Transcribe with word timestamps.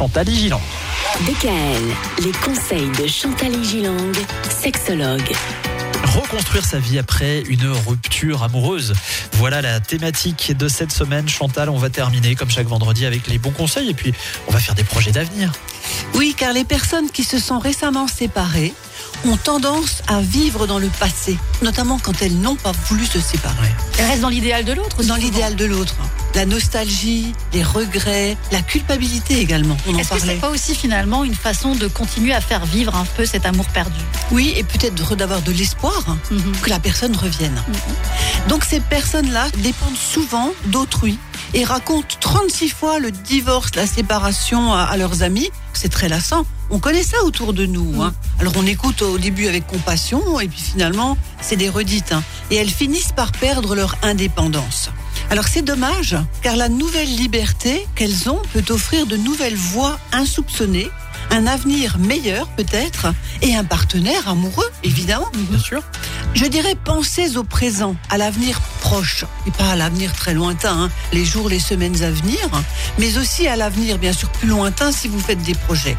Chantal 0.00 0.30
Gilang. 0.30 0.60
DKL, 1.26 2.22
les 2.24 2.30
conseils 2.30 2.88
de 3.02 3.08
Chantal 3.08 3.64
Gilang, 3.64 4.12
sexologue. 4.48 5.32
Reconstruire 6.04 6.64
sa 6.64 6.78
vie 6.78 7.00
après 7.00 7.40
une 7.48 7.66
rupture 7.84 8.44
amoureuse. 8.44 8.94
Voilà 9.32 9.60
la 9.60 9.80
thématique 9.80 10.56
de 10.56 10.68
cette 10.68 10.92
semaine. 10.92 11.28
Chantal, 11.28 11.68
on 11.68 11.78
va 11.78 11.90
terminer 11.90 12.36
comme 12.36 12.48
chaque 12.48 12.68
vendredi 12.68 13.06
avec 13.06 13.26
les 13.26 13.38
bons 13.38 13.50
conseils 13.50 13.90
et 13.90 13.94
puis 13.94 14.14
on 14.46 14.52
va 14.52 14.60
faire 14.60 14.76
des 14.76 14.84
projets 14.84 15.10
d'avenir. 15.10 15.50
Oui, 16.14 16.32
car 16.38 16.52
les 16.52 16.64
personnes 16.64 17.10
qui 17.10 17.24
se 17.24 17.40
sont 17.40 17.58
récemment 17.58 18.06
séparées 18.06 18.74
ont 19.26 19.36
tendance 19.36 20.02
à 20.06 20.20
vivre 20.20 20.66
dans 20.66 20.78
le 20.78 20.88
passé, 20.88 21.36
notamment 21.62 21.98
quand 21.98 22.22
elles 22.22 22.36
n'ont 22.38 22.54
pas 22.56 22.72
voulu 22.88 23.04
se 23.04 23.20
séparer. 23.20 23.70
Elle 23.98 24.06
reste 24.06 24.20
dans 24.20 24.28
l'idéal 24.28 24.64
de 24.64 24.72
l'autre 24.72 25.02
Dans 25.04 25.16
l'idéal 25.16 25.56
de 25.56 25.64
l'autre. 25.64 25.94
La 26.34 26.46
nostalgie, 26.46 27.32
les 27.52 27.62
regrets, 27.64 28.36
la 28.52 28.62
culpabilité 28.62 29.40
également. 29.40 29.76
On 29.88 29.94
en 29.94 29.98
Est-ce 29.98 30.10
que 30.10 30.20
c'est 30.20 30.34
pas 30.36 30.50
aussi 30.50 30.74
finalement 30.74 31.24
une 31.24 31.34
façon 31.34 31.74
de 31.74 31.88
continuer 31.88 32.32
à 32.32 32.40
faire 32.40 32.64
vivre 32.66 32.94
un 32.94 33.04
peu 33.16 33.24
cet 33.26 33.44
amour 33.46 33.66
perdu? 33.66 33.98
Oui, 34.30 34.52
et 34.56 34.62
peut-être 34.62 35.16
d'avoir 35.16 35.42
de 35.42 35.50
l'espoir 35.52 36.16
Mhm. 36.30 36.52
que 36.62 36.70
la 36.70 36.78
personne 36.78 37.16
revienne. 37.16 37.60
Donc 38.48 38.64
ces 38.64 38.80
personnes-là 38.80 39.48
dépendent 39.58 39.96
souvent 39.96 40.52
d'autrui 40.66 41.18
et 41.54 41.64
racontent 41.64 42.16
36 42.20 42.68
fois 42.68 42.98
le 42.98 43.10
divorce, 43.10 43.74
la 43.74 43.86
séparation 43.86 44.72
à, 44.72 44.96
leurs 44.96 45.22
amis. 45.22 45.50
C'est 45.72 45.88
très 45.88 46.08
lassant. 46.08 46.44
On 46.70 46.78
connaît 46.78 47.02
ça 47.02 47.16
autour 47.24 47.52
de 47.54 47.64
nous. 47.66 48.02
hein. 48.02 48.12
Alors 48.40 48.52
on 48.56 48.66
écoute 48.66 49.00
au 49.02 49.16
début 49.18 49.46
avec 49.48 49.66
compassion 49.66 50.38
et 50.40 50.48
puis 50.48 50.60
finalement 50.60 51.16
c'est 51.40 51.56
des 51.56 51.68
redites. 51.68 52.12
hein. 52.12 52.22
Et 52.50 52.56
elles 52.56 52.70
finissent 52.70 53.12
par 53.12 53.32
perdre 53.32 53.74
leur 53.74 53.96
indépendance. 54.02 54.90
Alors 55.30 55.46
c'est 55.48 55.62
dommage 55.62 56.16
car 56.42 56.56
la 56.56 56.68
nouvelle 56.68 57.14
liberté 57.14 57.86
qu'elles 57.94 58.28
ont 58.28 58.40
peut 58.52 58.64
offrir 58.70 59.06
de 59.06 59.16
nouvelles 59.16 59.56
voies 59.56 59.98
insoupçonnées, 60.12 60.90
un 61.30 61.46
avenir 61.46 61.98
meilleur 61.98 62.48
peut-être 62.48 63.12
et 63.42 63.54
un 63.54 63.64
partenaire 63.64 64.28
amoureux 64.28 64.70
évidemment. 64.82 65.28
Bien 65.34 65.58
sûr. 65.58 65.82
Je 66.34 66.44
dirais 66.44 66.76
pensez 66.84 67.36
au 67.36 67.44
présent, 67.44 67.96
à 68.10 68.18
l'avenir 68.18 68.60
proche, 68.80 69.24
et 69.46 69.50
pas 69.50 69.70
à 69.70 69.76
l'avenir 69.76 70.12
très 70.12 70.34
lointain, 70.34 70.84
hein, 70.84 70.90
les 71.12 71.24
jours, 71.24 71.48
les 71.48 71.58
semaines 71.58 72.02
à 72.02 72.10
venir, 72.10 72.38
mais 72.98 73.16
aussi 73.18 73.48
à 73.48 73.56
l'avenir 73.56 73.98
bien 73.98 74.12
sûr 74.12 74.30
plus 74.30 74.48
lointain 74.48 74.92
si 74.92 75.08
vous 75.08 75.20
faites 75.20 75.42
des 75.42 75.54
projets. 75.54 75.96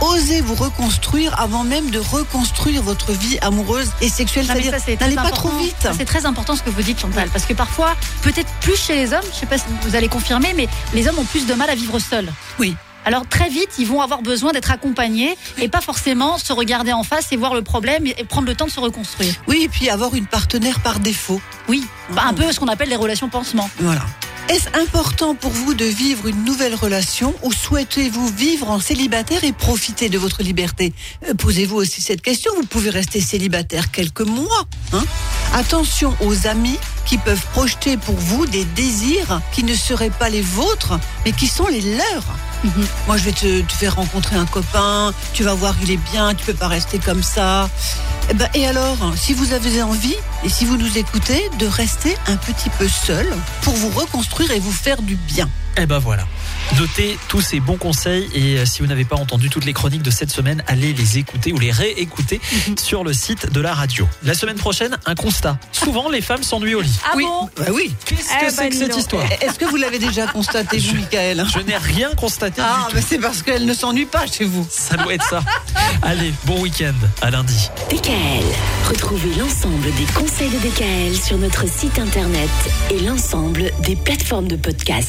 Osez 0.00 0.40
vous 0.40 0.54
reconstruire 0.54 1.38
avant 1.38 1.64
même 1.64 1.90
de 1.90 1.98
reconstruire 1.98 2.82
votre 2.82 3.12
vie 3.12 3.38
amoureuse 3.40 3.90
et 4.00 4.08
sexuelle, 4.08 4.46
c'est-à-dire 4.46 4.72
n'allez 5.00 5.14
pas 5.16 5.30
trop 5.30 5.56
vite. 5.58 5.88
C'est 5.96 6.04
très 6.04 6.26
important 6.26 6.56
ce 6.56 6.62
que 6.62 6.70
vous 6.70 6.82
dites 6.82 7.00
Chantal, 7.00 7.28
parce 7.30 7.44
que 7.44 7.54
parfois, 7.54 7.94
peut-être 8.22 8.50
plus 8.60 8.76
chez 8.76 8.96
les 8.96 9.12
hommes, 9.12 9.24
je 9.32 9.38
sais 9.38 9.46
pas 9.46 9.58
si 9.58 9.64
vous 9.82 9.94
allez 9.94 10.08
confirmer, 10.08 10.52
mais 10.54 10.68
les 10.94 11.08
hommes 11.08 11.18
ont 11.18 11.24
plus 11.24 11.46
de 11.46 11.54
mal 11.54 11.70
à 11.70 11.74
vivre 11.74 11.98
seuls. 11.98 12.32
Oui. 12.58 12.76
Alors 13.06 13.26
très 13.28 13.48
vite, 13.48 13.70
ils 13.78 13.86
vont 13.86 14.00
avoir 14.02 14.20
besoin 14.20 14.52
d'être 14.52 14.70
accompagnés 14.72 15.36
et 15.58 15.68
pas 15.68 15.80
forcément 15.80 16.38
se 16.38 16.52
regarder 16.52 16.92
en 16.92 17.04
face 17.04 17.30
et 17.30 17.36
voir 17.36 17.54
le 17.54 17.62
problème 17.62 18.04
et 18.06 18.24
prendre 18.24 18.48
le 18.48 18.54
temps 18.56 18.66
de 18.66 18.70
se 18.72 18.80
reconstruire. 18.80 19.32
Oui, 19.46 19.62
et 19.62 19.68
puis 19.68 19.88
avoir 19.88 20.14
une 20.16 20.26
partenaire 20.26 20.80
par 20.80 20.98
défaut. 20.98 21.40
Oui, 21.68 21.84
Bah, 22.10 22.24
un 22.26 22.34
peu 22.34 22.50
ce 22.52 22.58
qu'on 22.60 22.66
appelle 22.68 22.88
les 22.88 22.96
relations 22.96 23.28
pansement. 23.28 23.70
Voilà. 23.78 24.02
Est-ce 24.48 24.68
important 24.80 25.34
pour 25.34 25.50
vous 25.50 25.74
de 25.74 25.84
vivre 25.84 26.26
une 26.28 26.44
nouvelle 26.44 26.74
relation 26.74 27.34
ou 27.42 27.52
souhaitez-vous 27.52 28.28
vivre 28.28 28.70
en 28.70 28.78
célibataire 28.78 29.42
et 29.42 29.52
profiter 29.52 30.08
de 30.08 30.18
votre 30.18 30.42
liberté 30.42 30.92
Euh, 31.28 31.34
Posez-vous 31.34 31.76
aussi 31.76 32.00
cette 32.00 32.22
question. 32.22 32.52
Vous 32.56 32.66
pouvez 32.66 32.90
rester 32.90 33.20
célibataire 33.20 33.90
quelques 33.90 34.20
mois. 34.20 34.64
Hein 34.92 35.04
Attention 35.54 36.14
aux 36.20 36.46
amis 36.46 36.78
qui 37.06 37.18
peuvent 37.18 37.46
projeter 37.52 37.96
pour 37.96 38.16
vous 38.16 38.46
des 38.46 38.64
désirs 38.64 39.40
qui 39.52 39.64
ne 39.64 39.74
seraient 39.74 40.10
pas 40.10 40.28
les 40.28 40.42
vôtres, 40.42 40.98
mais 41.24 41.32
qui 41.32 41.46
sont 41.46 41.66
les 41.68 41.80
leurs. 41.80 42.36
Mhm. 42.64 42.86
Moi, 43.06 43.16
je 43.16 43.24
vais 43.24 43.32
te, 43.32 43.60
te 43.62 43.72
faire 43.72 43.94
rencontrer 43.96 44.36
un 44.36 44.46
copain, 44.46 45.14
tu 45.32 45.44
vas 45.44 45.54
voir, 45.54 45.74
il 45.82 45.90
est 45.90 46.00
bien, 46.12 46.34
tu 46.34 46.44
peux 46.44 46.54
pas 46.54 46.68
rester 46.68 46.98
comme 46.98 47.22
ça. 47.22 47.68
Eh 48.28 48.34
ben, 48.34 48.48
et 48.54 48.66
alors, 48.66 48.96
si 49.16 49.32
vous 49.32 49.52
avez 49.52 49.82
envie, 49.82 50.16
et 50.44 50.48
si 50.48 50.64
vous 50.64 50.76
nous 50.76 50.98
écoutez, 50.98 51.48
de 51.58 51.66
rester 51.66 52.16
un 52.26 52.36
petit 52.36 52.70
peu 52.70 52.88
seul 52.88 53.26
pour 53.62 53.74
vous 53.74 53.90
reconstruire 53.90 54.50
et 54.50 54.58
vous 54.58 54.72
faire 54.72 55.00
du 55.00 55.14
bien. 55.14 55.48
Et 55.76 55.86
ben 55.86 55.98
voilà. 55.98 56.24
Notez 56.78 57.16
tous 57.28 57.40
ces 57.40 57.58
bons 57.60 57.78
conseils 57.78 58.28
et 58.34 58.58
euh, 58.58 58.66
si 58.66 58.82
vous 58.82 58.86
n'avez 58.86 59.04
pas 59.06 59.16
entendu 59.16 59.48
toutes 59.48 59.64
les 59.64 59.72
chroniques 59.72 60.02
de 60.02 60.10
cette 60.10 60.30
semaine, 60.30 60.62
allez 60.66 60.92
les 60.92 61.16
écouter 61.16 61.52
ou 61.52 61.58
les 61.58 61.70
réécouter 61.70 62.38
sur 62.78 63.02
le 63.02 63.14
site 63.14 63.50
de 63.50 63.60
la 63.62 63.72
radio. 63.72 64.06
La 64.24 64.34
semaine 64.34 64.56
prochaine, 64.56 64.98
un 65.06 65.14
constat. 65.14 65.58
Souvent, 65.72 66.10
les 66.10 66.20
femmes 66.20 66.42
s'ennuient 66.42 66.74
au 66.74 66.82
lit. 66.82 66.98
Ah 67.06 67.12
oui. 67.16 67.24
bon 67.24 67.48
Bah 67.56 67.70
oui. 67.72 67.94
Qu'est-ce 68.04 68.28
Eh 68.36 68.40
que 68.40 68.44
ben, 68.46 68.50
c'est 68.50 68.68
que 68.68 68.76
cette 68.76 68.96
histoire 68.96 69.24
Est-ce 69.40 69.58
que 69.58 69.64
vous 69.64 69.76
l'avez 69.76 69.98
déjà 69.98 70.26
constaté, 70.26 70.78
vous, 70.78 70.96
Michael 70.96 71.46
Je 71.54 71.60
n'ai 71.60 71.76
rien 71.78 72.10
constaté 72.14 72.60
Ah, 72.62 72.86
du 72.90 72.96
bah 72.96 73.00
c'est 73.06 73.18
parce 73.18 73.42
qu'elle 73.42 73.64
ne 73.64 73.72
s'ennuie 73.74 74.04
pas 74.06 74.26
chez 74.26 74.44
vous. 74.44 74.66
Ça 74.70 74.96
doit 74.98 75.14
être 75.14 75.26
ça. 75.26 75.42
Allez, 76.02 76.34
bon 76.44 76.60
week-end. 76.60 76.92
À 77.22 77.30
lundi. 77.30 77.70
DKL, 77.90 78.44
retrouvez 78.88 79.34
l'ensemble 79.38 79.94
des 79.94 80.04
conseils 80.12 80.50
de 80.50 80.58
DKL 80.58 81.16
sur 81.16 81.38
notre 81.38 81.66
site 81.68 81.98
internet 81.98 82.50
et 82.90 83.00
l'ensemble 83.00 83.70
des 83.80 83.96
plateformes 83.96 84.48
de 84.48 84.56
podcast. 84.56 85.04